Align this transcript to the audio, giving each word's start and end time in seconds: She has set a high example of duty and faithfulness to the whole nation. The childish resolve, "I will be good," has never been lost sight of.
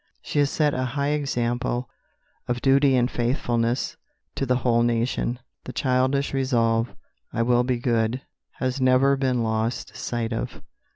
She 0.23 0.39
has 0.39 0.49
set 0.49 0.73
a 0.73 0.83
high 0.97 1.09
example 1.09 1.87
of 2.47 2.59
duty 2.63 2.95
and 2.95 3.05
faithfulness 3.11 3.97
to 4.33 4.47
the 4.47 4.55
whole 4.55 4.81
nation. 4.81 5.37
The 5.65 5.73
childish 5.73 6.33
resolve, 6.33 6.95
"I 7.31 7.43
will 7.43 7.63
be 7.63 7.77
good," 7.77 8.23
has 8.53 8.81
never 8.81 9.15
been 9.15 9.43
lost 9.43 9.95
sight 9.95 10.33
of. 10.33 10.63